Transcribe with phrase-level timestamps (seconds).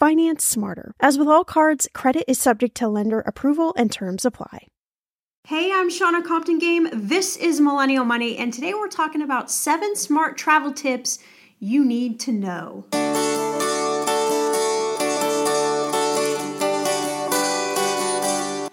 [0.00, 0.94] Finance smarter.
[0.98, 4.66] As with all cards, credit is subject to lender approval and terms apply.
[5.46, 6.88] Hey, I'm Shannah Compton Game.
[6.90, 11.18] This is Millennial Money, and today we're talking about seven smart travel tips
[11.58, 12.86] you need to know.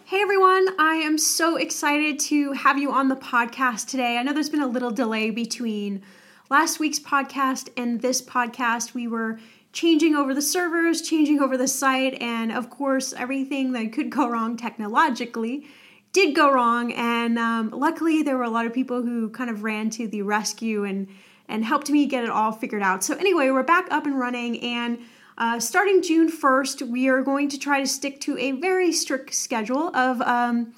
[0.05, 4.15] Hey everyone, I am so excited to have you on the podcast today.
[4.17, 6.03] I know there's been a little delay between
[6.49, 8.93] last week's podcast and this podcast.
[8.93, 9.39] We were
[9.73, 14.29] changing over the servers, changing over the site, and of course, everything that could go
[14.29, 15.67] wrong technologically
[16.13, 16.91] did go wrong.
[16.93, 20.21] And um, luckily, there were a lot of people who kind of ran to the
[20.21, 21.07] rescue and
[21.49, 23.05] and helped me get it all figured out.
[23.05, 24.99] So anyway, we're back up and running, and
[25.37, 29.33] uh, starting June first, we are going to try to stick to a very strict
[29.33, 30.21] schedule of.
[30.21, 30.73] Um,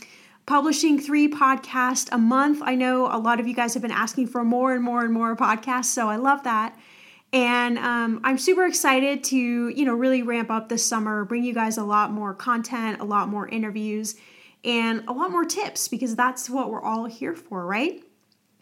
[0.45, 2.59] publishing three podcasts a month.
[2.63, 5.13] I know a lot of you guys have been asking for more and more and
[5.13, 6.75] more podcasts, so I love that.
[7.31, 11.53] And um, I'm super excited to, you know, really ramp up this summer, bring you
[11.53, 14.16] guys a lot more content, a lot more interviews,
[14.63, 18.03] and a lot more tips because that's what we're all here for, right?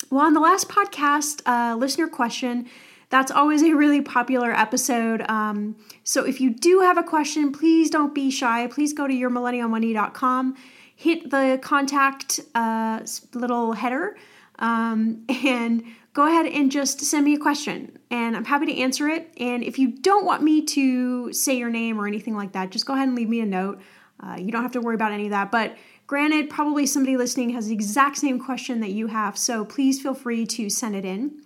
[0.10, 2.68] Well, on the last podcast, uh, listener question,
[3.10, 5.22] that's always a really popular episode.
[5.30, 8.68] Um, so if you do have a question, please don't be shy.
[8.68, 10.56] Please go to yourmillennialmoney.com,
[10.96, 13.02] hit the contact uh,
[13.34, 14.18] little header,
[14.60, 15.84] um, and
[16.18, 19.32] go ahead and just send me a question and I'm happy to answer it.
[19.38, 22.88] And if you don't want me to say your name or anything like that, just
[22.88, 23.80] go ahead and leave me a note.
[24.20, 25.52] Uh, you don't have to worry about any of that.
[25.52, 25.78] But
[26.08, 30.16] granted, probably somebody listening has the exact same question that you have, so please feel
[30.16, 31.40] free to send it in.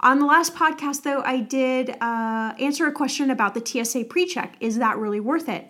[0.00, 4.26] On the last podcast, though, I did uh, answer a question about the TSA pre
[4.26, 4.54] check.
[4.60, 5.66] Is that really worth it?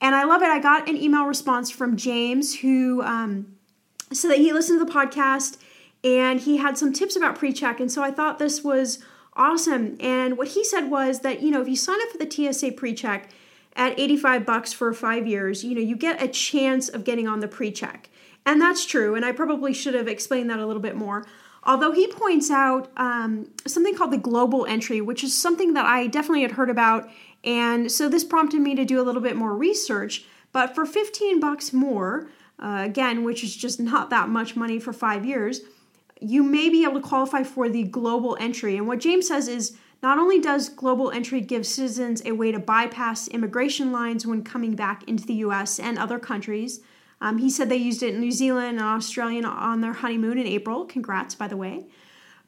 [0.00, 0.48] And I love it.
[0.48, 3.54] I got an email response from James who um,
[4.14, 5.58] said that he listened to the podcast
[6.04, 8.98] and he had some tips about pre-check and so i thought this was
[9.34, 9.96] awesome.
[10.00, 12.72] And what he said was that you know if you sign up for the tsa
[12.72, 13.30] pre-check
[13.74, 17.40] at 85 bucks for five years you know you get a chance of getting on
[17.40, 18.10] the pre-check.
[18.44, 21.26] And that's true and i probably should have explained that a little bit more.
[21.64, 26.06] Although he points out um, something called the global entry which is something that i
[26.06, 27.08] definitely had heard about
[27.44, 30.24] and so this prompted me to do a little bit more research.
[30.52, 32.28] But for 15 bucks more
[32.58, 35.62] uh, again which is just not that much money for five years
[36.22, 38.76] you may be able to qualify for the global entry.
[38.76, 42.58] And what James says is not only does global entry give citizens a way to
[42.58, 46.80] bypass immigration lines when coming back into the US and other countries,
[47.22, 50.46] Um, he said they used it in New Zealand and Australia on their honeymoon in
[50.46, 50.84] April.
[50.84, 51.86] Congrats, by the way.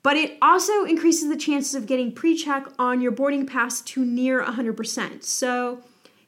[0.03, 4.05] But it also increases the chances of getting pre check on your boarding pass to
[4.05, 5.23] near 100%.
[5.23, 5.79] So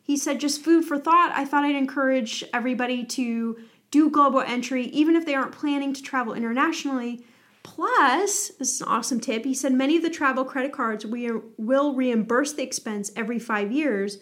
[0.00, 1.32] he said, just food for thought.
[1.34, 3.58] I thought I'd encourage everybody to
[3.90, 7.24] do global entry, even if they aren't planning to travel internationally.
[7.66, 9.44] Plus, this is an awesome tip.
[9.44, 11.28] He said many of the travel credit cards we
[11.58, 14.18] will reimburse the expense every five years,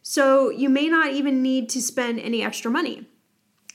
[0.00, 3.06] so you may not even need to spend any extra money.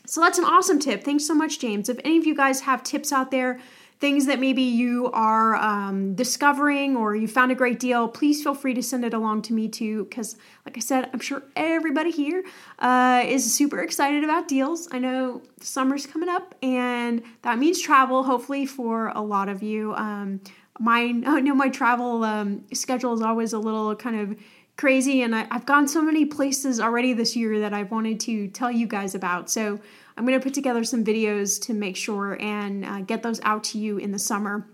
[0.08, 1.04] So that's an awesome tip.
[1.04, 1.88] Thanks so much, James.
[1.88, 3.60] If any of you guys have tips out there,
[4.02, 8.56] things that maybe you are um, discovering or you found a great deal, please feel
[8.56, 10.06] free to send it along to me too.
[10.06, 12.44] Because, like I said, I'm sure everybody here
[12.80, 14.90] uh, is super excited about deals.
[14.92, 19.94] I know summer's coming up, and that means travel, hopefully, for a lot of you.
[19.94, 20.42] Um,
[20.80, 24.36] mine, I know my travel um, schedule is always a little kind of
[24.78, 28.48] crazy, and I, I've gone so many places already this year that I've wanted to
[28.48, 29.48] tell you guys about.
[29.48, 29.80] So,
[30.22, 33.64] I'm going to put together some videos to make sure and uh, get those out
[33.64, 34.68] to you in the summer.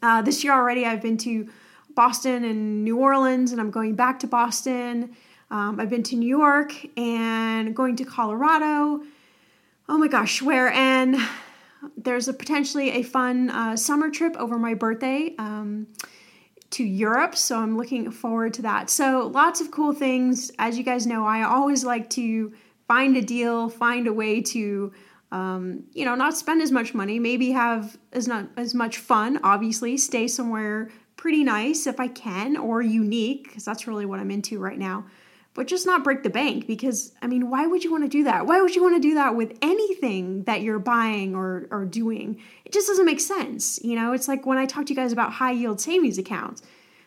[0.00, 1.48] Uh, this year already, I've been to
[1.96, 5.16] Boston and New Orleans, and I'm going back to Boston.
[5.50, 9.02] Um, I've been to New York and going to Colorado.
[9.88, 10.68] Oh my gosh, where?
[10.68, 11.16] And
[11.96, 15.88] there's a potentially a fun uh, summer trip over my birthday um,
[16.70, 17.34] to Europe.
[17.34, 18.88] So I'm looking forward to that.
[18.88, 20.52] So lots of cool things.
[20.60, 22.52] As you guys know, I always like to
[22.90, 24.92] find a deal, find a way to,
[25.30, 29.38] um, you know, not spend as much money, maybe have as not as much fun.
[29.44, 34.32] Obviously, stay somewhere pretty nice if I can, or unique because that's really what I'm
[34.32, 35.04] into right now.
[35.54, 38.24] But just not break the bank because I mean, why would you want to do
[38.24, 38.46] that?
[38.46, 42.42] Why would you want to do that with anything that you're buying or or doing?
[42.64, 43.78] It just doesn't make sense.
[43.84, 46.60] You know, it's like when I talk to you guys about high yield savings accounts.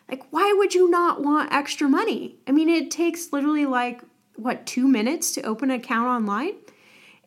[0.08, 2.36] Like, why would you not want extra money?
[2.46, 4.02] I mean, it takes literally like
[4.36, 6.54] what, two minutes to open an account online?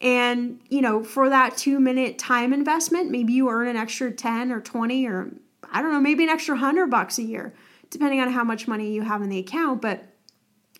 [0.01, 4.51] And, you know, for that two minute time investment, maybe you earn an extra 10
[4.51, 5.31] or 20 or
[5.71, 7.54] I don't know, maybe an extra 100 bucks a year,
[7.89, 9.81] depending on how much money you have in the account.
[9.81, 10.04] But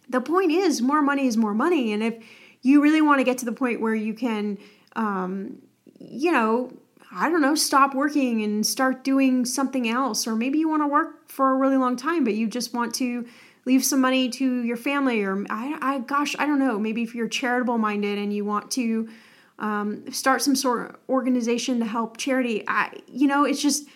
[0.08, 1.92] the point is, more money is more money.
[1.92, 2.24] And if
[2.62, 4.58] you really want to get to the point where you can,
[4.96, 5.58] um,
[6.00, 6.72] you know,
[7.12, 10.88] I don't know, stop working and start doing something else, or maybe you want to
[10.88, 13.26] work for a really long time, but you just want to
[13.68, 16.80] leave some money to your family or I, I gosh i don't know.
[16.80, 19.10] Maybe if you're charitable minded and you want to
[19.60, 23.88] um, start some sort of organization to help charity I, you know it's just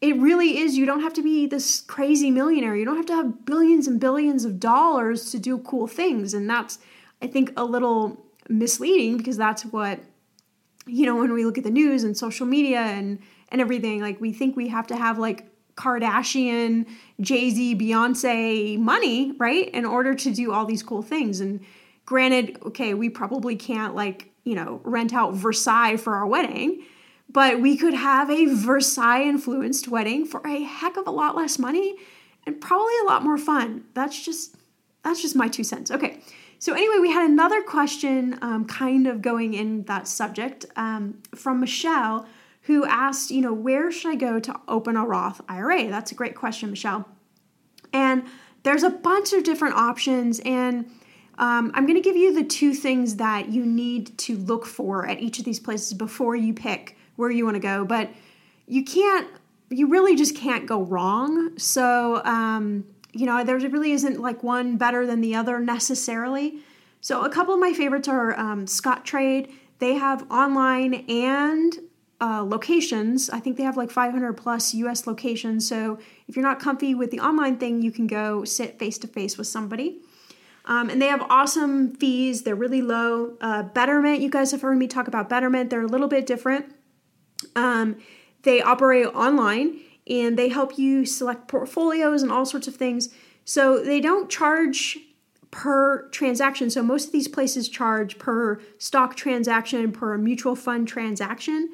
[0.00, 0.78] it really is.
[0.78, 2.74] You don't have to be this crazy millionaire.
[2.74, 6.32] You don't have to have billions and billions of dollars to do cool things.
[6.32, 6.78] And that's
[7.22, 10.00] i think a little misleading because that's what
[10.86, 13.18] you know when we look at the news and social media and
[13.50, 15.49] and everything like we think we have to have like
[15.80, 16.86] Kardashian,
[17.20, 19.68] Jay Z, Beyonce money, right?
[19.70, 21.40] In order to do all these cool things.
[21.40, 21.60] And
[22.04, 26.82] granted, okay, we probably can't like, you know, rent out Versailles for our wedding,
[27.30, 31.58] but we could have a Versailles influenced wedding for a heck of a lot less
[31.58, 31.96] money
[32.46, 33.84] and probably a lot more fun.
[33.94, 34.56] That's just
[35.02, 35.90] that's just my two cents.
[35.90, 36.20] Okay.
[36.58, 41.58] So anyway, we had another question, um, kind of going in that subject um, from
[41.58, 42.26] Michelle
[42.70, 45.88] who asked, you know, where should I go to open a Roth IRA?
[45.88, 47.04] That's a great question, Michelle.
[47.92, 48.22] And
[48.62, 50.88] there's a bunch of different options, and
[51.36, 55.04] um, I'm going to give you the two things that you need to look for
[55.04, 57.84] at each of these places before you pick where you want to go.
[57.84, 58.10] But
[58.68, 59.26] you can't,
[59.68, 61.58] you really just can't go wrong.
[61.58, 66.60] So, um, you know, there really isn't like one better than the other necessarily.
[67.00, 69.50] So, a couple of my favorites are um, Scottrade.
[69.80, 71.76] They have online and
[72.20, 73.30] uh, locations.
[73.30, 75.66] I think they have like 500 plus US locations.
[75.68, 75.98] So
[76.28, 79.38] if you're not comfy with the online thing, you can go sit face to face
[79.38, 80.00] with somebody.
[80.66, 83.36] Um, and they have awesome fees, they're really low.
[83.40, 86.66] Uh, Betterment, you guys have heard me talk about Betterment, they're a little bit different.
[87.56, 87.96] Um,
[88.42, 93.08] they operate online and they help you select portfolios and all sorts of things.
[93.44, 94.98] So they don't charge
[95.50, 96.70] per transaction.
[96.70, 101.70] So most of these places charge per stock transaction, per mutual fund transaction.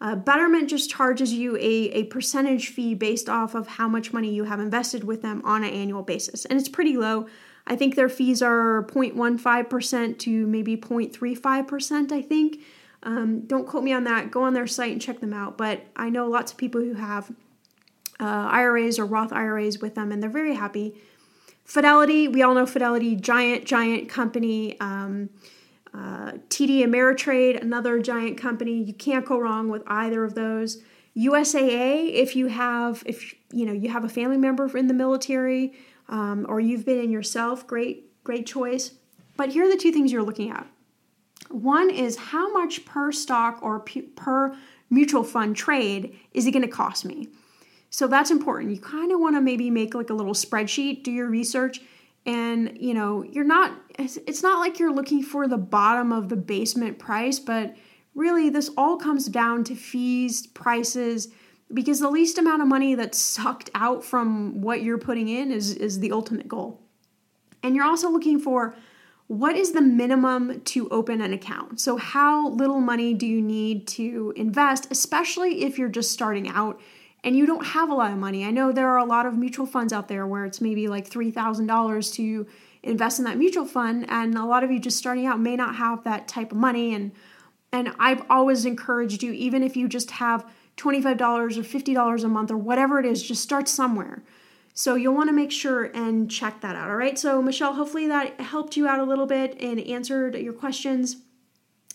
[0.00, 4.32] Uh, Betterment just charges you a, a percentage fee based off of how much money
[4.32, 6.46] you have invested with them on an annual basis.
[6.46, 7.26] And it's pretty low.
[7.66, 12.60] I think their fees are 0.15% to maybe 0.35%, I think.
[13.02, 14.30] Um, don't quote me on that.
[14.30, 15.58] Go on their site and check them out.
[15.58, 17.30] But I know lots of people who have
[18.18, 20.94] uh, IRAs or Roth IRAs with them, and they're very happy.
[21.64, 24.78] Fidelity, we all know Fidelity, giant, giant company.
[24.80, 25.30] Um,
[25.92, 28.82] uh, TD Ameritrade, another giant company.
[28.82, 30.82] You can't go wrong with either of those.
[31.16, 35.74] USAA, if you have, if you know, you have a family member in the military,
[36.08, 38.92] um, or you've been in yourself, great, great choice.
[39.36, 40.66] But here are the two things you're looking at.
[41.50, 44.56] One is how much per stock or per
[44.88, 47.28] mutual fund trade is it going to cost me?
[47.90, 48.70] So that's important.
[48.70, 51.80] You kind of want to maybe make like a little spreadsheet, do your research,
[52.26, 56.36] and you know, you're not it's not like you're looking for the bottom of the
[56.36, 57.74] basement price, but
[58.14, 61.28] really this all comes down to fees, prices,
[61.72, 65.72] because the least amount of money that's sucked out from what you're putting in is
[65.74, 66.80] is the ultimate goal.
[67.62, 68.74] And you're also looking for
[69.30, 71.80] what is the minimum to open an account?
[71.80, 76.80] So, how little money do you need to invest, especially if you're just starting out
[77.22, 78.44] and you don't have a lot of money?
[78.44, 81.08] I know there are a lot of mutual funds out there where it's maybe like
[81.08, 82.46] $3,000 to
[82.82, 85.76] invest in that mutual fund, and a lot of you just starting out may not
[85.76, 86.94] have that type of money.
[86.94, 87.12] And
[87.72, 90.44] and I've always encouraged you, even if you just have
[90.76, 94.24] $25 or $50 a month or whatever it is, just start somewhere.
[94.74, 96.90] So you'll want to make sure and check that out.
[96.90, 97.18] All right.
[97.18, 101.18] So, Michelle, hopefully that helped you out a little bit and answered your questions.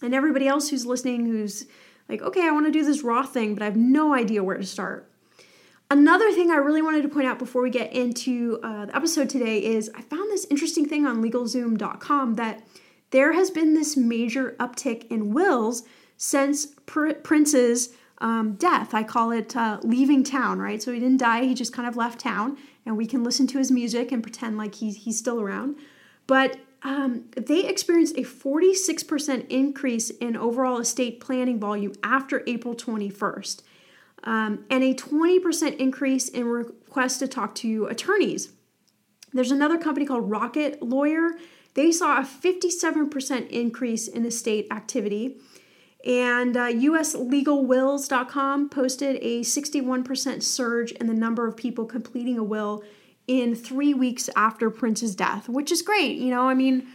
[0.02, 1.66] And everybody else who's listening who's
[2.08, 4.58] like, okay, I want to do this Roth thing, but I have no idea where
[4.58, 5.10] to start.
[5.92, 9.30] Another thing I really wanted to point out before we get into uh, the episode
[9.30, 12.66] today is I found this interesting thing on LegalZoom.com that
[13.12, 15.84] there has been this major uptick in wills
[16.18, 18.96] since Pr- Prince's um, death.
[18.96, 20.82] I call it uh, leaving town, right?
[20.82, 23.60] So he didn't die, he just kind of left town and we can listen to
[23.60, 25.76] his music and pretend like he's, he's still around.
[26.26, 33.62] But um, they experienced a 46% increase in overall estate planning volume after April 21st,
[34.26, 38.52] um, and a 20% increase in requests to talk to attorneys.
[39.34, 41.32] There's another company called Rocket Lawyer.
[41.74, 45.38] They saw a 57% increase in estate activity.
[46.06, 52.84] And uh, USLegalWills.com posted a 61% surge in the number of people completing a will
[53.28, 56.18] in three weeks after Prince's death, which is great.
[56.18, 56.88] You know, I mean,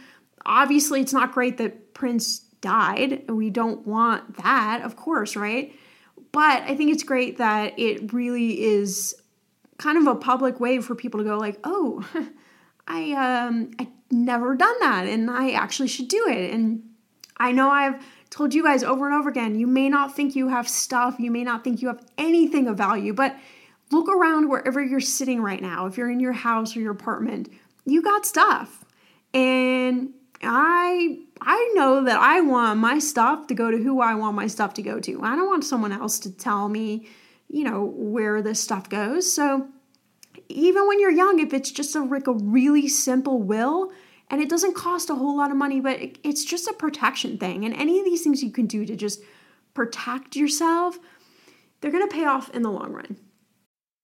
[0.45, 3.29] obviously, it's not great that Prince died.
[3.29, 5.75] We don't want that, of course, right?
[6.31, 9.15] But I think it's great that it really is
[9.77, 12.07] kind of a public way for people to go like, "Oh,
[12.87, 16.83] I um I never done that and I actually should do it." And
[17.37, 20.47] I know I've told you guys over and over again, you may not think you
[20.47, 23.35] have stuff, you may not think you have anything of value, but
[23.91, 25.85] look around wherever you're sitting right now.
[25.85, 27.51] If you're in your house or your apartment,
[27.85, 28.85] you got stuff.
[29.33, 34.35] And I I know that I want my stuff to go to who I want
[34.35, 35.23] my stuff to go to.
[35.23, 37.07] I don't want someone else to tell me,
[37.49, 39.31] you know, where this stuff goes.
[39.31, 39.67] So
[40.49, 43.91] even when you're young, if it's just a like a really simple will,
[44.29, 47.37] and it doesn't cost a whole lot of money, but it, it's just a protection
[47.37, 47.65] thing.
[47.65, 49.21] And any of these things you can do to just
[49.73, 50.99] protect yourself,
[51.81, 53.17] they're going to pay off in the long run.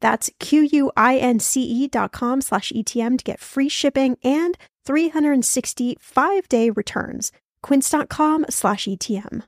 [0.00, 7.32] That's Q-U-I-N-C-E dot com slash ETM to get free shipping and 365 day returns.
[7.62, 9.42] Quince.com slash ETM.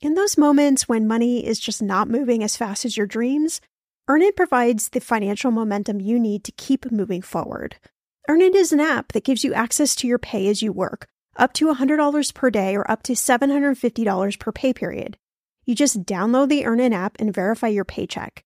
[0.00, 3.60] In those moments when money is just not moving as fast as your dreams,
[4.08, 7.76] Earnin provides the financial momentum you need to keep moving forward.
[8.28, 11.52] Earnin is an app that gives you access to your pay as you work, up
[11.54, 15.16] to $100 per day or up to $750 per pay period.
[15.64, 18.45] You just download the Earnin app and verify your paycheck.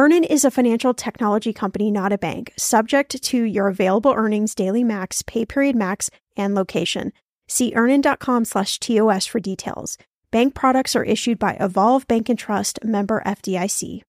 [0.00, 4.82] Earnin is a financial technology company, not a bank, subject to your available earnings, daily
[4.82, 7.12] max, pay period max, and location.
[7.48, 9.98] See earnin.com slash TOS for details.
[10.30, 14.00] Bank products are issued by Evolve Bank and Trust, member FDIC.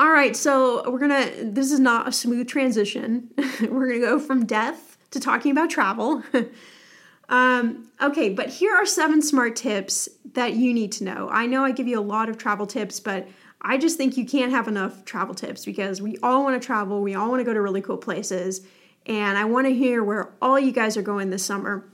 [0.00, 3.28] All right, so we're gonna, this is not a smooth transition.
[3.68, 6.22] we're gonna go from death to talking about travel.
[7.28, 11.28] um, okay, but here are seven smart tips that you need to know.
[11.30, 13.28] I know I give you a lot of travel tips, but
[13.60, 17.02] I just think you can't have enough travel tips because we all want to travel,
[17.02, 18.66] we all want to go to really cool places,
[19.06, 21.88] and I want to hear where all you guys are going this summer.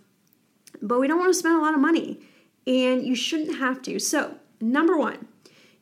[0.83, 2.21] But we don't want to spend a lot of money,
[2.67, 3.99] and you shouldn't have to.
[3.99, 5.29] So, number one,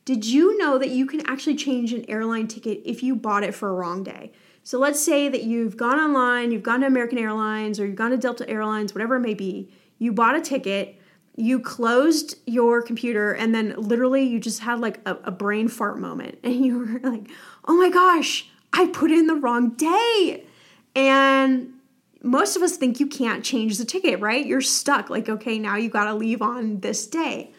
[0.05, 3.55] did you know that you can actually change an airline ticket if you bought it
[3.55, 4.31] for a wrong day?
[4.63, 8.11] So, let's say that you've gone online, you've gone to American Airlines, or you've gone
[8.11, 10.97] to Delta Airlines, whatever it may be, you bought a ticket
[11.35, 15.99] you closed your computer and then literally you just had like a, a, brain fart
[15.99, 16.37] moment.
[16.43, 17.29] And you were like
[17.65, 20.45] oh my gosh i put in the wrong day.
[20.95, 21.73] And
[22.21, 24.45] most of us think you can't change the ticket right?
[24.45, 27.51] You're stuck like okay now you got to leave on this day.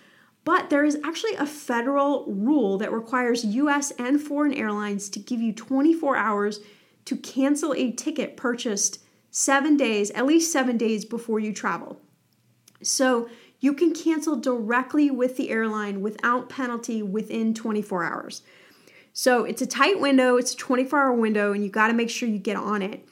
[0.44, 5.40] But there is actually a federal rule that requires us and foreign airlines to give
[5.40, 6.60] you 24 hours
[7.06, 9.00] to cancel a ticket purchased
[9.30, 12.00] seven days at least seven days before you travel.
[12.82, 13.28] So
[13.64, 18.42] you can cancel directly with the airline without penalty within 24 hours.
[19.14, 22.10] So it's a tight window, it's a 24 hour window, and you got to make
[22.10, 23.08] sure you get on it.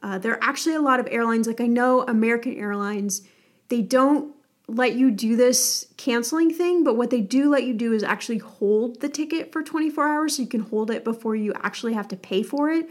[0.00, 3.22] Uh, there are actually a lot of airlines, like I know American Airlines,
[3.70, 4.36] they don't
[4.68, 8.38] let you do this canceling thing, but what they do let you do is actually
[8.38, 12.06] hold the ticket for 24 hours so you can hold it before you actually have
[12.06, 12.88] to pay for it.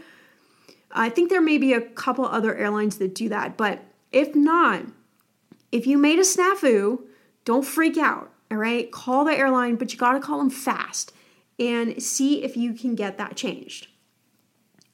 [0.92, 4.82] I think there may be a couple other airlines that do that, but if not,
[5.72, 7.00] if you made a snafu,
[7.44, 8.90] don't freak out, all right?
[8.90, 11.12] Call the airline, but you gotta call them fast
[11.58, 13.88] and see if you can get that changed.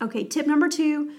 [0.01, 1.13] Okay, tip number two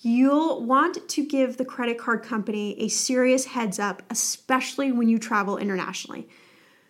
[0.00, 5.18] you'll want to give the credit card company a serious heads up, especially when you
[5.18, 6.28] travel internationally.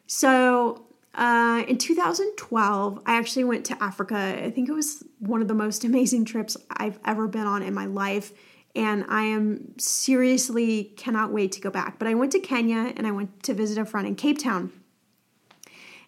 [0.07, 4.17] So, uh, in 2012, I actually went to Africa.
[4.45, 7.75] I think it was one of the most amazing trips I've ever been on in
[7.75, 8.33] my life
[8.79, 11.99] and I am seriously cannot wait to go back.
[11.99, 14.73] But I went to Kenya and I went to visit a friend in Cape Town.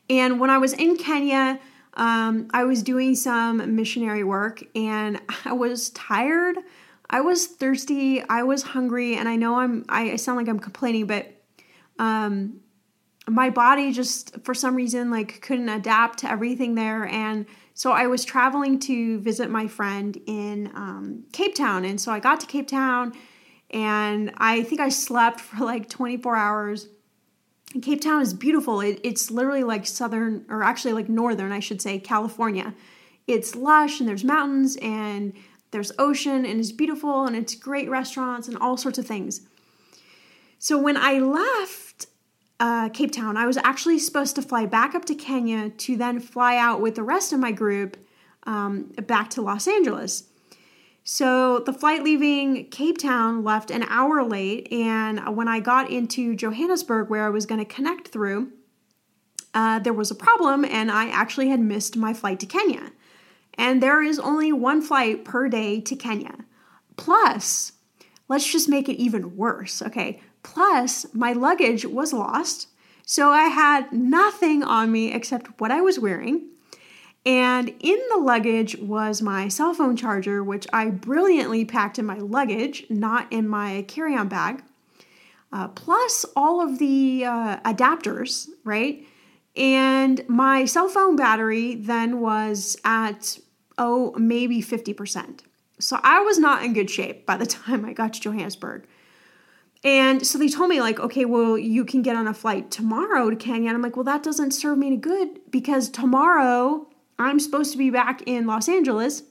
[0.09, 1.59] And when I was in Kenya,
[1.95, 6.59] um, I was doing some missionary work and I was tired.
[7.13, 8.23] I was thirsty.
[8.23, 9.85] I was hungry, and I know I'm.
[9.89, 11.27] I sound like I'm complaining, but
[11.99, 12.61] um,
[13.29, 17.47] my body just for some reason like couldn't adapt to everything there, and
[17.81, 21.87] so I was traveling to visit my friend in um, Cape Town.
[21.87, 23.15] And so I got to Cape Town
[23.71, 26.89] and I think I slept for like 24 hours.
[27.73, 28.83] And Cape Town is beautiful.
[28.83, 32.75] It, it's literally like southern, or actually like northern, I should say, California.
[33.27, 35.33] It's lush and there's mountains and
[35.71, 39.41] there's ocean and it's beautiful and it's great restaurants and all sorts of things.
[40.59, 41.90] So when I left,
[42.61, 43.37] uh, Cape Town.
[43.37, 46.95] I was actually supposed to fly back up to Kenya to then fly out with
[46.95, 47.97] the rest of my group
[48.45, 50.25] um, back to Los Angeles.
[51.03, 56.37] So the flight leaving Cape Town left an hour late, and when I got into
[56.37, 58.53] Johannesburg, where I was going to connect through,
[59.55, 62.93] uh, there was a problem, and I actually had missed my flight to Kenya.
[63.55, 66.45] And there is only one flight per day to Kenya.
[66.97, 67.73] Plus,
[68.29, 69.83] let's just make it even worse.
[69.83, 72.69] Okay, Plus, my luggage was lost,
[73.05, 76.47] so I had nothing on me except what I was wearing.
[77.27, 82.19] And in the luggage was my cell phone charger, which I brilliantly packed in my
[82.19, 84.63] luggage, not in my carry on bag,
[85.53, 89.05] uh, plus all of the uh, adapters, right?
[89.57, 93.39] And my cell phone battery then was at,
[93.77, 95.41] oh, maybe 50%.
[95.79, 98.87] So I was not in good shape by the time I got to Johannesburg.
[99.83, 103.31] And so they told me, like, okay, well, you can get on a flight tomorrow
[103.31, 103.69] to Kenya.
[103.69, 106.87] And I'm like, well, that doesn't serve me any good because tomorrow
[107.19, 109.23] I'm supposed to be back in Los Angeles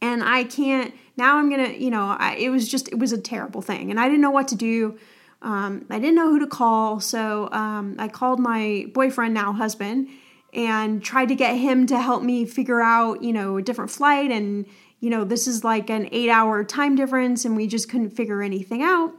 [0.00, 3.20] and I can't Now I'm gonna, you know, I, it was just, it was a
[3.20, 3.90] terrible thing.
[3.90, 4.98] And I didn't know what to do.
[5.42, 7.00] Um, I didn't know who to call.
[7.00, 10.08] So um, I called my boyfriend, now husband,
[10.52, 14.30] and tried to get him to help me figure out, you know, a different flight.
[14.30, 14.66] And,
[15.00, 18.42] you know, this is like an eight hour time difference, and we just couldn't figure
[18.42, 19.12] anything out.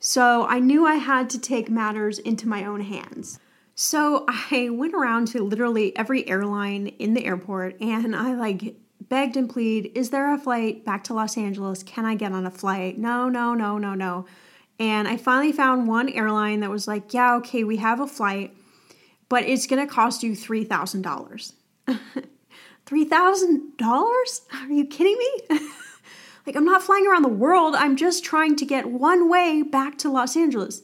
[0.00, 3.40] So I knew I had to take matters into my own hands.
[3.74, 8.76] So I went around to literally every airline in the airport and I like
[9.08, 11.82] begged and pleaded, is there a flight back to Los Angeles?
[11.82, 12.98] Can I get on a flight?
[12.98, 14.26] No, no, no, no, no.
[14.78, 18.54] And I finally found one airline that was like, yeah, okay, we have a flight,
[19.28, 21.52] but it's going to cost you $3,000.
[22.86, 24.40] $3,000?
[24.52, 25.58] Are you kidding me?
[26.48, 27.74] like, I'm not flying around the world.
[27.76, 30.80] I'm just trying to get one way back to Los Angeles.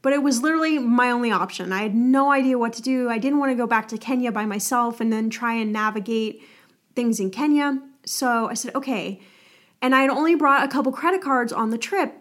[0.00, 1.72] But it was literally my only option.
[1.72, 3.10] I had no idea what to do.
[3.10, 6.42] I didn't want to go back to Kenya by myself and then try and navigate
[6.96, 7.82] things in Kenya.
[8.06, 9.20] So I said, okay.
[9.82, 12.14] And I had only brought a couple credit cards on the trip.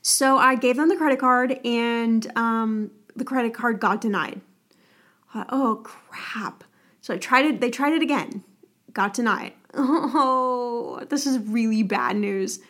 [0.00, 4.40] So I gave them the credit card, and um, the credit card got denied.
[5.32, 6.64] Thought, oh crap!
[7.02, 7.60] So I tried it.
[7.60, 8.42] They tried it again.
[8.94, 9.52] Got denied.
[9.74, 12.60] Oh, this is really bad news.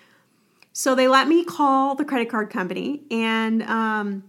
[0.72, 4.24] So they let me call the credit card company, and um,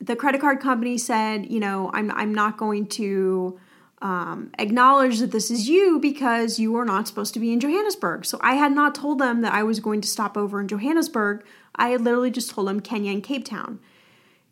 [0.00, 3.60] the credit card company said, you know, I'm I'm not going to
[4.02, 8.24] um, acknowledge that this is you because you are not supposed to be in Johannesburg.
[8.24, 11.44] So I had not told them that I was going to stop over in Johannesburg.
[11.76, 13.78] I had literally just told them Kenya and Cape Town.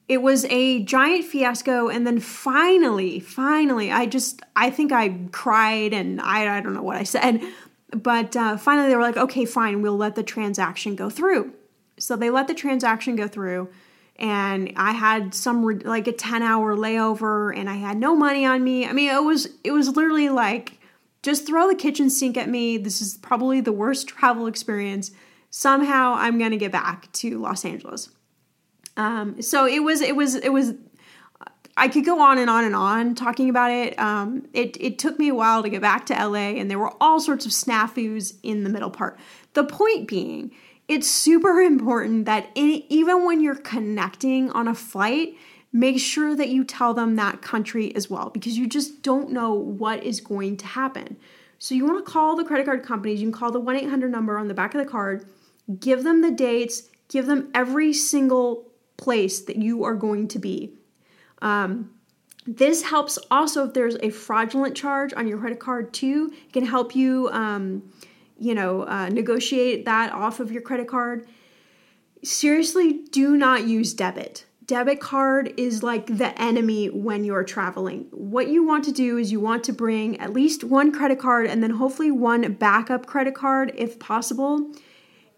[0.08, 5.92] It was a giant fiasco, and then finally, finally, I just I think I cried
[5.92, 7.42] and I I don't know what I said,
[7.90, 11.52] but uh, finally, they were like, okay, fine, we'll let the transaction go through.
[11.98, 13.68] So they let the transaction go through,
[14.16, 18.64] and I had some like a 10 hour layover, and I had no money on
[18.64, 18.86] me.
[18.86, 20.80] I mean, it was it was literally like
[21.22, 22.78] just throw the kitchen sink at me.
[22.78, 25.10] This is probably the worst travel experience.
[25.50, 28.08] Somehow, I'm gonna get back to Los Angeles.
[28.98, 30.74] Um, so it was it was it was
[31.78, 33.98] I could go on and on and on talking about it.
[33.98, 34.76] Um, it.
[34.80, 37.46] It took me a while to get back to LA, and there were all sorts
[37.46, 39.18] of snafus in the middle part.
[39.54, 40.50] The point being,
[40.88, 45.36] it's super important that even when you're connecting on a flight,
[45.72, 49.52] make sure that you tell them that country as well because you just don't know
[49.52, 51.16] what is going to happen.
[51.60, 53.20] So you want to call the credit card companies.
[53.20, 55.28] You can call the 1 800 number on the back of the card,
[55.78, 58.67] give them the dates, give them every single
[58.98, 60.74] place that you are going to be.
[61.40, 61.90] Um,
[62.46, 66.32] this helps also if there's a fraudulent charge on your credit card too.
[66.46, 67.90] It can help you, um,
[68.38, 71.26] you know, uh, negotiate that off of your credit card.
[72.22, 74.46] Seriously, do not use debit.
[74.64, 78.06] Debit card is like the enemy when you're traveling.
[78.10, 81.46] What you want to do is you want to bring at least one credit card
[81.46, 84.70] and then hopefully one backup credit card if possible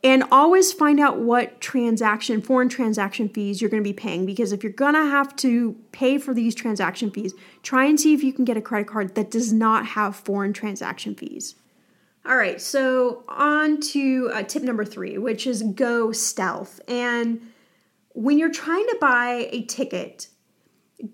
[0.02, 4.52] and always find out what transaction foreign transaction fees you're going to be paying because
[4.52, 8.22] if you're going to have to pay for these transaction fees try and see if
[8.22, 11.54] you can get a credit card that does not have foreign transaction fees.
[12.24, 16.80] All right so on to uh, tip number three which is go stealth.
[16.88, 17.40] And
[18.12, 20.28] when you're trying to buy a ticket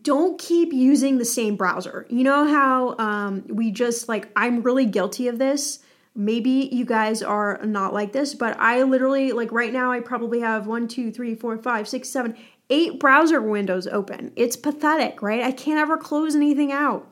[0.03, 2.09] don't keep using the same browser.
[2.11, 5.81] You know how um, we just like i'm really guilty of this
[6.17, 10.41] Maybe you guys are not like this, but I literally, like right now, I probably
[10.41, 12.37] have one, two, three, four, five, six, seven,
[12.71, 14.33] eight browser windows open.
[14.35, 15.43] It's pathetic, right?
[15.43, 17.07] I can't ever close anything out.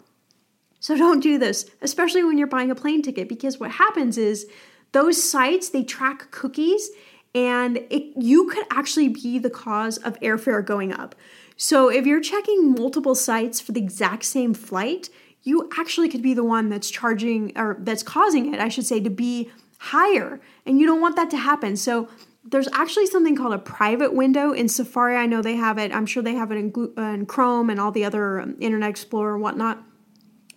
[0.81, 4.47] So don't do this, especially when you're buying a plane ticket, because what happens is
[4.93, 6.91] those sites, they track cookies
[7.35, 11.15] and it, you could actually be the cause of airfare going up.
[11.57, 15.09] So if you're checking multiple sites for the exact same flight,
[15.45, 19.01] you actually could be the one that's charging or that's causing it, I should say,
[19.01, 20.41] to be higher.
[20.65, 21.77] And you don't want that to happen.
[21.77, 22.09] So
[22.43, 25.17] there's actually something called a private window in Safari.
[25.17, 25.95] I know they have it.
[25.95, 29.35] I'm sure they have it in, in Chrome and all the other um, Internet Explorer
[29.35, 29.83] and whatnot.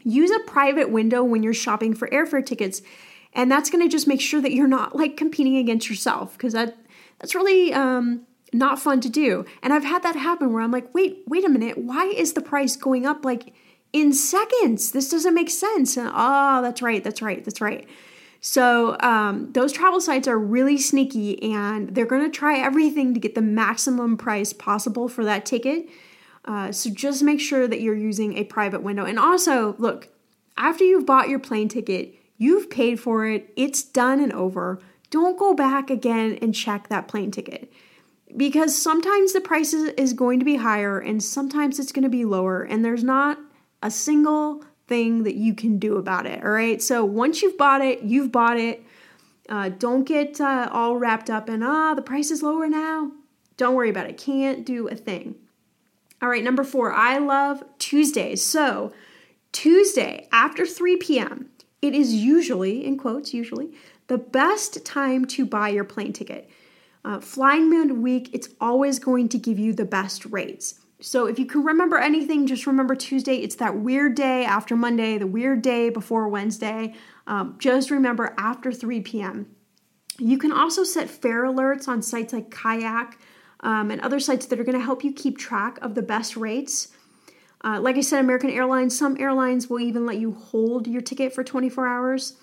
[0.04, 2.82] Use a private window when you're shopping for airfare tickets.
[3.34, 6.54] And that's going to just make sure that you're not like competing against yourself because
[6.54, 6.78] that
[7.20, 9.46] that's really um, not fun to do.
[9.62, 12.42] And I've had that happen where I'm like, wait, wait a minute, why is the
[12.42, 13.54] price going up like
[14.00, 14.92] in seconds.
[14.92, 15.98] This doesn't make sense.
[15.98, 17.88] And, oh, that's right, that's right, that's right.
[18.40, 23.20] So, um, those travel sites are really sneaky and they're going to try everything to
[23.20, 25.90] get the maximum price possible for that ticket.
[26.46, 29.06] Uh, so, just make sure that you're using a private window.
[29.06, 30.10] And also, look,
[30.56, 34.80] after you've bought your plane ticket, you've paid for it, it's done and over.
[35.10, 37.72] Don't go back again and check that plane ticket
[38.36, 42.26] because sometimes the price is going to be higher and sometimes it's going to be
[42.26, 43.40] lower, and there's not
[43.82, 46.44] a single thing that you can do about it.
[46.44, 46.82] All right.
[46.82, 48.84] So once you've bought it, you've bought it.
[49.50, 53.12] Uh, don't get uh, all wrapped up in, ah, the price is lower now.
[53.56, 54.18] Don't worry about it.
[54.18, 55.36] Can't do a thing.
[56.22, 58.44] All right, number four, I love Tuesdays.
[58.44, 58.92] So,
[59.52, 61.50] Tuesday after 3 p.m.,
[61.82, 63.72] it is usually, in quotes, usually,
[64.08, 66.50] the best time to buy your plane ticket.
[67.06, 70.82] Uh, flying midweek, it's always going to give you the best rates.
[71.00, 73.36] So if you can remember anything, just remember Tuesday.
[73.36, 76.96] It's that weird day after Monday, the weird day before Wednesday.
[77.28, 79.56] Um, just remember after 3 p.m.
[80.18, 83.20] You can also set fare alerts on sites like Kayak
[83.60, 86.36] um, and other sites that are going to help you keep track of the best
[86.36, 86.90] rates.
[87.64, 91.34] Uh, like I said, American Airlines, some airlines will even let you hold your ticket
[91.34, 92.34] for 24 hours.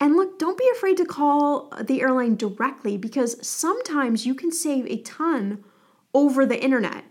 [0.00, 4.86] And look, don't be afraid to call the airline directly because sometimes you can save
[4.86, 5.64] a ton
[6.12, 7.04] over the internet.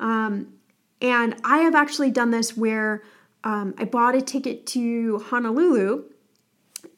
[0.00, 0.54] Um,
[1.00, 3.02] and I have actually done this where
[3.44, 6.04] um, I bought a ticket to Honolulu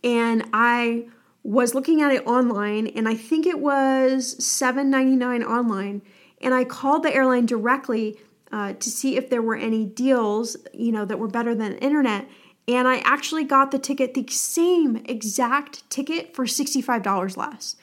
[0.03, 1.09] and I
[1.43, 6.03] was looking at it online and I think it was $7.99 online.
[6.41, 8.19] And I called the airline directly
[8.51, 12.29] uh, to see if there were any deals, you know, that were better than internet.
[12.69, 17.77] And I actually got the ticket, the same exact ticket for $65 less.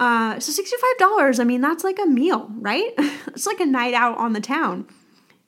[0.00, 2.92] Uh, so $65, I mean, that's like a meal, right?
[3.26, 4.88] it's like a night out on the town.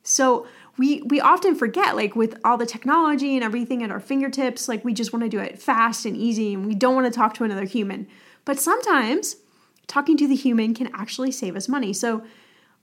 [0.03, 4.69] So we we often forget like with all the technology and everything at our fingertips,
[4.69, 7.19] like we just want to do it fast and easy and we don't want to
[7.19, 8.07] talk to another human.
[8.45, 9.37] But sometimes
[9.87, 11.95] talking to the human can actually save us money.
[11.95, 12.23] So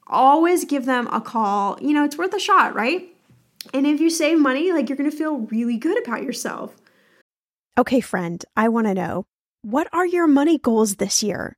[0.07, 1.77] always give them a call.
[1.81, 3.09] You know, it's worth a shot, right?
[3.75, 6.75] And if you save money, like you're going to feel really good about yourself.
[7.77, 9.25] Okay, friend, I want to know
[9.61, 11.57] what are your money goals this year?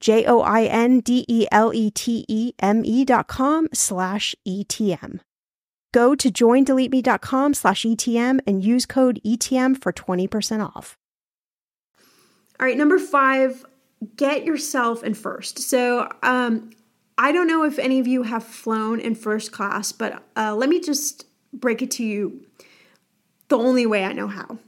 [0.00, 4.34] J O I N D E L E T E M E dot com slash
[4.46, 5.20] ETM.
[5.92, 10.96] Go to joindeleteme.com slash ETM and use code ETM for 20% off.
[12.60, 13.64] All right, number five,
[14.16, 15.58] get yourself in first.
[15.58, 16.70] So, um,
[17.18, 20.68] I don't know if any of you have flown in first class, but uh, let
[20.68, 22.46] me just break it to you
[23.48, 24.58] the only way I know how.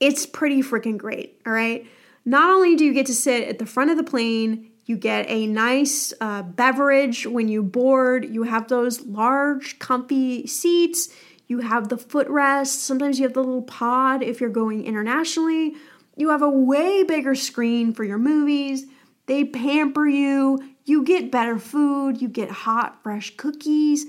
[0.00, 1.86] It's pretty freaking great, all right?
[2.24, 5.26] Not only do you get to sit at the front of the plane, you get
[5.28, 11.08] a nice uh, beverage when you board, you have those large, comfy seats,
[11.46, 15.74] you have the footrest, sometimes you have the little pod if you're going internationally.
[16.16, 18.86] You have a way bigger screen for your movies.
[19.26, 20.58] They pamper you.
[20.84, 22.20] You get better food.
[22.22, 24.06] You get hot, fresh cookies.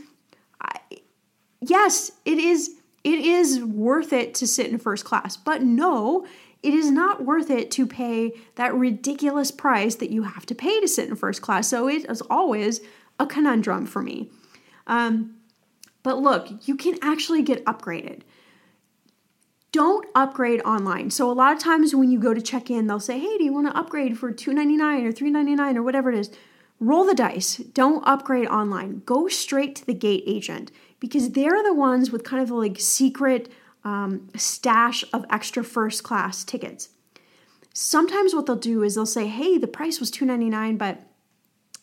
[0.61, 0.79] I,
[1.61, 5.37] yes, it is it is worth it to sit in first class.
[5.37, 6.25] But no,
[6.65, 10.81] it is not worth it to pay that ridiculous price that you have to pay
[10.81, 11.67] to sit in first class.
[11.67, 12.81] So it is always
[13.19, 14.31] a conundrum for me.
[14.87, 15.35] Um,
[16.01, 18.21] but look, you can actually get upgraded.
[19.71, 21.11] Don't upgrade online.
[21.11, 23.43] So a lot of times when you go to check in, they'll say, "Hey, do
[23.43, 26.31] you want to upgrade for $2.99 or $3.99 or whatever it is?"
[26.79, 27.57] Roll the dice.
[27.57, 29.03] Don't upgrade online.
[29.05, 33.49] Go straight to the gate agent because they're the ones with kind of like secret
[33.85, 36.89] um, stash of extra first class tickets.
[37.73, 41.01] Sometimes what they'll do is they'll say, "Hey, the price was two ninety nine, but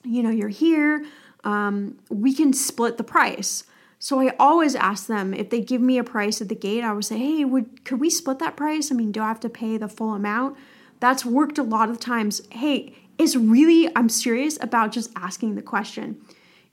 [0.04, 1.06] you know you're here.
[1.44, 3.64] Um, we can split the price."
[3.98, 6.82] So I always ask them if they give me a price at the gate.
[6.82, 8.90] I would say, "Hey, would could we split that price?
[8.90, 10.58] I mean, do I have to pay the full amount?"
[10.98, 12.42] That's worked a lot of times.
[12.50, 16.20] Hey, it's really I'm serious about just asking the question.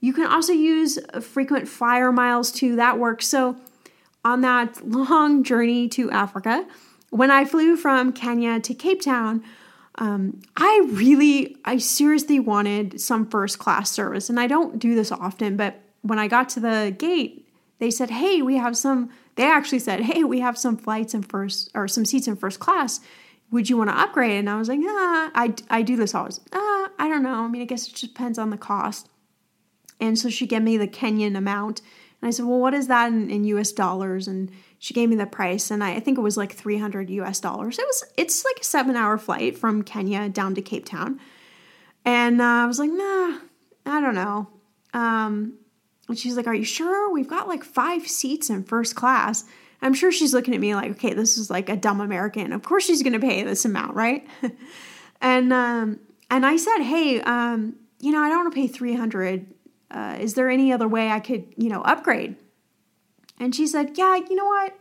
[0.00, 2.74] You can also use frequent flyer miles too.
[2.76, 3.28] That works.
[3.28, 3.56] So
[4.24, 6.66] on that long journey to Africa,
[7.10, 9.42] when I flew from Kenya to Cape Town,
[9.96, 14.30] um, I really, I seriously wanted some first class service.
[14.30, 17.46] And I don't do this often, but when I got to the gate,
[17.78, 21.22] they said, Hey, we have some, they actually said, Hey, we have some flights in
[21.22, 23.00] first, or some seats in first class.
[23.50, 24.38] Would you want to upgrade?
[24.38, 26.40] And I was like, Ah, I, I do this always.
[26.52, 27.44] Ah, I don't know.
[27.44, 29.08] I mean, I guess it just depends on the cost.
[29.98, 31.82] And so she gave me the Kenyan amount
[32.20, 34.28] and I said, Well, what is that in, in US dollars?
[34.28, 37.40] And she gave me the price, and I, I think it was like 300 US
[37.40, 37.78] dollars.
[37.78, 41.20] It was, it's like a seven hour flight from Kenya down to Cape Town.
[42.04, 43.38] And uh, I was like, Nah,
[43.86, 44.48] I don't know.
[44.92, 45.54] Um,
[46.08, 47.12] and she's like, Are you sure?
[47.12, 49.44] We've got like five seats in first class.
[49.82, 52.52] I'm sure she's looking at me like, Okay, this is like a dumb American.
[52.52, 54.26] Of course she's going to pay this amount, right?
[55.22, 59.46] and, um, and I said, Hey, um, you know, I don't want to pay 300
[59.90, 62.36] uh, is there any other way I could, you know, upgrade?
[63.38, 64.76] And she said, yeah, you know what?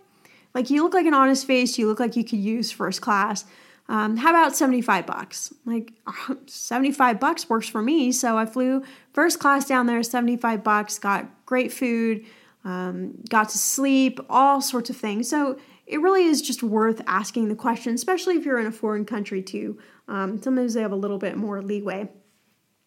[0.54, 1.78] Like, you look like an honest face.
[1.78, 3.46] You look like you could use first class.
[3.88, 5.54] Um, how about 75 bucks?
[5.66, 5.94] Like,
[6.46, 8.12] 75 bucks works for me.
[8.12, 12.26] So I flew first class down there, 75 bucks, got great food,
[12.64, 15.28] um, got to sleep, all sorts of things.
[15.28, 19.06] So it really is just worth asking the question, especially if you're in a foreign
[19.06, 19.80] country too.
[20.08, 22.10] Um, sometimes they have a little bit more leeway.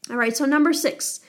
[0.08, 1.20] All right, so number six,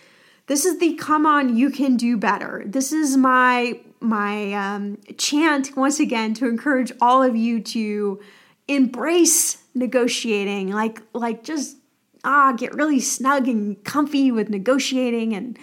[0.47, 2.63] this is the come on, you can do better.
[2.65, 8.19] This is my my um, chant once again to encourage all of you to
[8.67, 11.77] embrace negotiating, like like just
[12.23, 15.57] ah get really snug and comfy with negotiating, and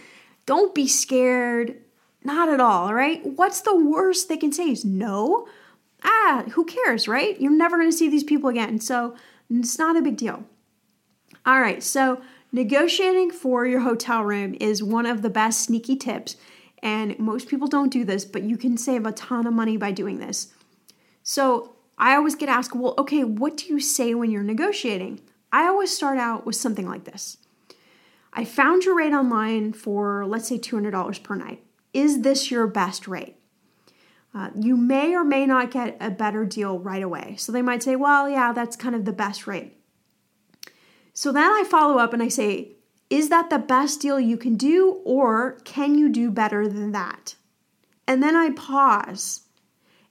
[0.47, 1.77] don't be scared.
[2.23, 2.93] Not at all.
[2.93, 3.21] Right.
[3.25, 5.49] What's the worst they can say is no.
[6.03, 7.39] Ah, who cares, right?
[7.41, 9.15] You're never going to see these people again, so
[9.51, 10.45] it's not a big deal.
[11.45, 11.83] All right.
[11.83, 12.21] So
[12.53, 16.37] Negotiating for your hotel room is one of the best sneaky tips,
[16.83, 19.93] and most people don't do this, but you can save a ton of money by
[19.93, 20.53] doing this.
[21.23, 25.21] So I always get asked, well, okay, what do you say when you're negotiating?
[25.53, 27.37] I always start out with something like this
[28.33, 31.63] I found your rate online for, let's say, $200 per night.
[31.93, 33.37] Is this your best rate?
[34.33, 37.35] Uh, you may or may not get a better deal right away.
[37.37, 39.77] So they might say, well, yeah, that's kind of the best rate.
[41.21, 42.77] So then I follow up and I say,
[43.11, 47.35] is that the best deal you can do, or can you do better than that?
[48.09, 49.43] And then I pause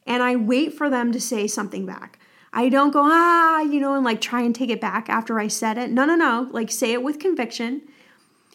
[0.06, 2.20] and I wait for them to say something back.
[2.54, 5.48] I don't go, ah, you know, and like try and take it back after I
[5.48, 5.90] said it.
[5.90, 6.48] No, no, no.
[6.52, 7.82] Like say it with conviction.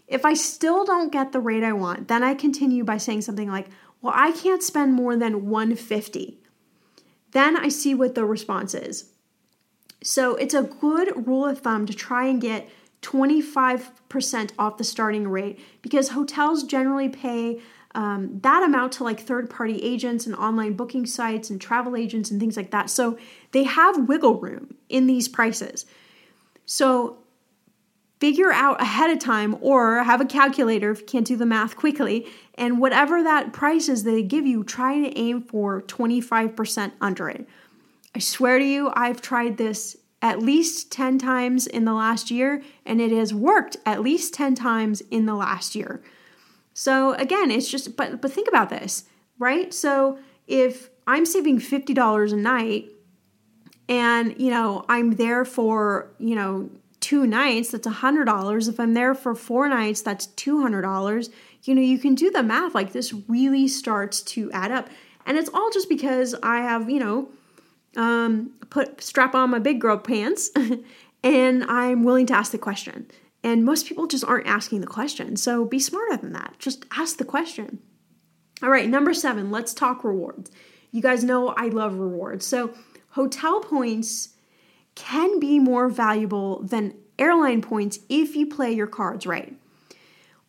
[0.06, 3.50] If I still don't get the rate I want, then I continue by saying something
[3.50, 3.66] like,
[4.00, 6.38] "Well, I can't spend more than 150."
[7.32, 9.10] Then I see what the response is.
[10.04, 12.68] So, it's a good rule of thumb to try and get
[13.02, 17.60] 25% off the starting rate because hotels generally pay
[17.94, 22.30] um, that amount to like third party agents and online booking sites and travel agents
[22.30, 22.90] and things like that.
[22.90, 23.18] So
[23.52, 25.86] they have wiggle room in these prices.
[26.66, 27.18] So
[28.20, 31.76] figure out ahead of time or have a calculator if you can't do the math
[31.76, 32.26] quickly.
[32.54, 37.28] And whatever that price is that they give you, try to aim for 25% under
[37.28, 37.46] it.
[38.14, 42.62] I swear to you, I've tried this at least 10 times in the last year,
[42.86, 46.02] and it has worked at least 10 times in the last year.
[46.72, 49.04] So again, it's just but but think about this,
[49.38, 49.72] right?
[49.72, 52.88] So if I'm saving $50 a night
[53.88, 58.68] and, you know, I'm there for, you know, two nights, that's a $100.
[58.68, 61.30] If I'm there for four nights, that's $200.
[61.64, 64.88] You know, you can do the math like this really starts to add up.
[65.26, 67.28] And it's all just because I have, you know,
[67.96, 70.50] um, put strap on my big girl pants
[71.22, 73.06] and I'm willing to ask the question.
[73.42, 75.36] And most people just aren't asking the question.
[75.36, 76.54] So be smarter than that.
[76.58, 77.80] Just ask the question.
[78.62, 80.50] All right, number seven, let's talk rewards.
[80.90, 82.46] You guys know I love rewards.
[82.46, 82.72] So
[83.10, 84.30] hotel points
[84.94, 89.56] can be more valuable than airline points if you play your cards right.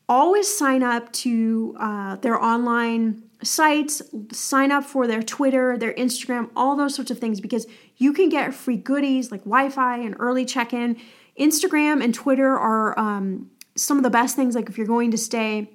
[0.08, 4.02] Always sign up to uh, their online sites,
[4.32, 8.30] sign up for their Twitter, their Instagram, all those sorts of things because you can
[8.30, 10.98] get free goodies like Wi Fi and early check in.
[11.40, 14.56] Instagram and Twitter are um, some of the best things.
[14.56, 15.72] Like if you're going to stay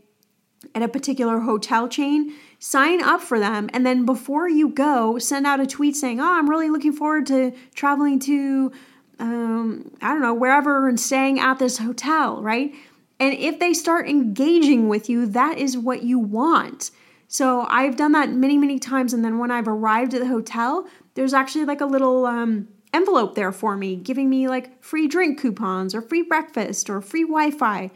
[0.74, 3.70] at a particular hotel chain, sign up for them.
[3.72, 7.26] And then before you go, send out a tweet saying, Oh, I'm really looking forward
[7.26, 8.72] to traveling to,
[9.18, 12.74] um, I don't know, wherever and staying at this hotel, right?
[13.20, 16.90] And if they start engaging with you, that is what you want.
[17.28, 19.12] So I've done that many, many times.
[19.12, 23.34] And then when I've arrived at the hotel, there's actually like a little, um, envelope
[23.34, 27.50] there for me, giving me like free drink coupons or free breakfast or free Wi
[27.50, 27.90] Fi.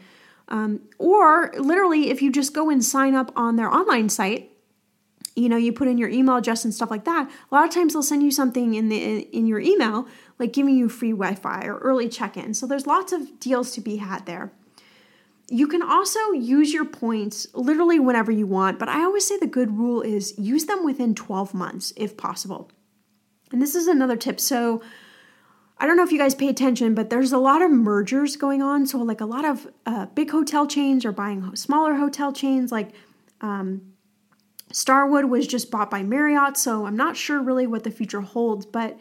[0.47, 4.51] Um, or literally, if you just go and sign up on their online site,
[5.35, 7.29] you know, you put in your email address and stuff like that.
[7.51, 10.07] A lot of times they'll send you something in the in your email,
[10.39, 12.53] like giving you free Wi-Fi or early check-in.
[12.53, 14.53] So there's lots of deals to be had there.
[15.47, 19.45] You can also use your points literally whenever you want, but I always say the
[19.45, 22.71] good rule is use them within 12 months if possible.
[23.51, 24.39] And this is another tip.
[24.39, 24.81] So
[25.77, 28.61] I don't know if you guys pay attention, but there's a lot of mergers going
[28.61, 28.85] on.
[28.85, 32.71] So, like a lot of uh, big hotel chains are buying smaller hotel chains.
[32.71, 32.91] Like
[33.41, 33.93] um,
[34.71, 36.55] Starwood was just bought by Marriott.
[36.57, 38.65] So, I'm not sure really what the future holds.
[38.65, 38.97] But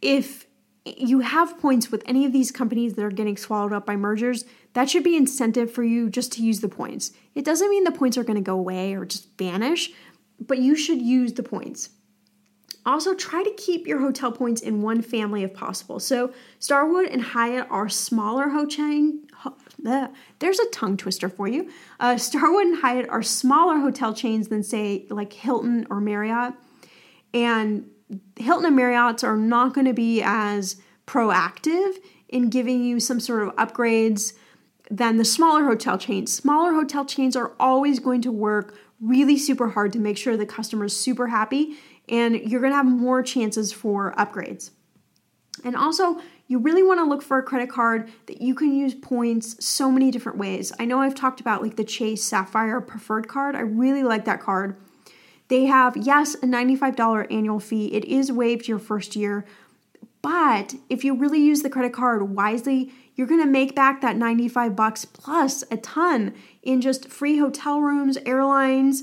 [0.00, 0.46] if
[0.86, 4.46] you have points with any of these companies that are getting swallowed up by mergers,
[4.74, 7.12] that should be incentive for you just to use the points.
[7.34, 9.90] It doesn't mean the points are going to go away or just vanish,
[10.38, 11.90] but you should use the points.
[12.86, 16.00] Also, try to keep your hotel points in one family if possible.
[16.00, 19.12] So, Starwood and Hyatt are smaller hotel.
[19.38, 19.56] Ho-
[20.38, 21.70] there's a tongue twister for you.
[21.98, 26.54] Uh, Starwood and Hyatt are smaller hotel chains than, say, like Hilton or Marriott.
[27.34, 27.90] And
[28.36, 31.96] Hilton and Marriott's are not going to be as proactive
[32.28, 34.32] in giving you some sort of upgrades
[34.90, 36.32] than the smaller hotel chains.
[36.32, 40.44] Smaller hotel chains are always going to work really super hard to make sure the
[40.44, 41.76] customer is super happy
[42.08, 44.70] and you're going to have more chances for upgrades.
[45.64, 46.18] And also,
[46.48, 49.90] you really want to look for a credit card that you can use points so
[49.90, 50.72] many different ways.
[50.80, 53.54] I know I've talked about like the Chase Sapphire Preferred card.
[53.54, 54.76] I really like that card.
[55.48, 57.94] They have, yes, a $95 annual fee.
[57.94, 59.44] It is waived your first year.
[60.22, 64.16] But if you really use the credit card wisely, you're going to make back that
[64.16, 69.02] 95 bucks plus a ton in just free hotel rooms, airlines,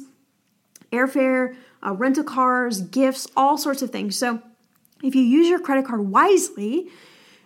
[0.91, 1.55] airfare,
[1.85, 4.17] uh, rental cars, gifts, all sorts of things.
[4.17, 4.41] So
[5.03, 6.89] if you use your credit card wisely,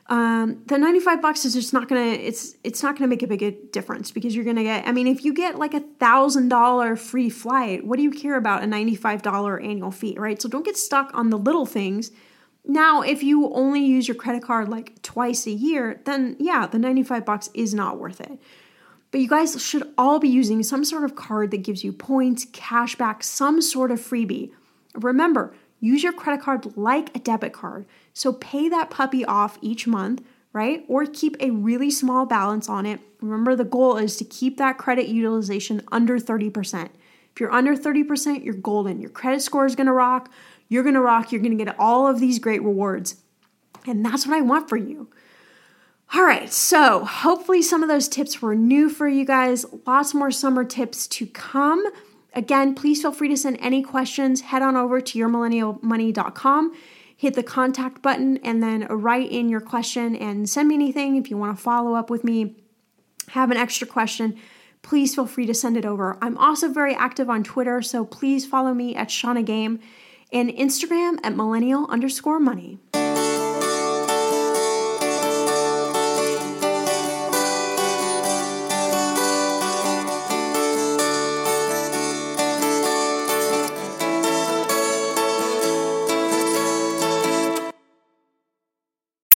[0.07, 3.73] um, the 95 bucks is just not gonna it's it's not gonna make a big
[3.73, 7.29] difference because you're gonna get i mean if you get like a thousand dollar free
[7.29, 11.11] flight what do you care about a $95 annual fee right so don't get stuck
[11.13, 12.11] on the little things
[12.65, 16.79] now if you only use your credit card like twice a year then yeah the
[16.79, 18.39] 95 bucks is not worth it
[19.11, 22.47] but you guys should all be using some sort of card that gives you points,
[22.53, 24.51] cash back, some sort of freebie.
[24.95, 27.85] Remember, use your credit card like a debit card.
[28.13, 30.85] So pay that puppy off each month, right?
[30.87, 33.01] Or keep a really small balance on it.
[33.19, 36.89] Remember, the goal is to keep that credit utilization under 30%.
[37.33, 39.01] If you're under 30%, you're golden.
[39.01, 40.29] Your credit score is gonna rock.
[40.71, 41.33] You're gonna rock.
[41.33, 43.17] You're gonna get all of these great rewards.
[43.85, 45.09] And that's what I want for you.
[46.13, 49.65] All right, so hopefully some of those tips were new for you guys.
[49.85, 51.85] Lots more summer tips to come.
[52.33, 54.39] Again, please feel free to send any questions.
[54.39, 56.73] Head on over to yourmillennialmoney.com,
[57.17, 61.29] hit the contact button, and then write in your question and send me anything if
[61.29, 62.55] you want to follow up with me,
[63.31, 64.37] have an extra question.
[64.83, 66.17] Please feel free to send it over.
[66.21, 69.81] I'm also very active on Twitter, so please follow me at Shannah Game
[70.31, 72.79] and Instagram at millennial underscore money.